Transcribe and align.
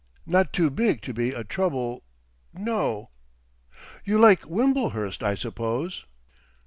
Not 0.25 0.51
too 0.51 0.71
big 0.71 1.03
to 1.03 1.13
be 1.13 1.31
a 1.31 1.43
trouble—no. 1.43 3.11
You 4.03 4.17
like 4.19 4.41
Wimblehurst, 4.49 5.21
I 5.21 5.35
suppose?" 5.35 6.05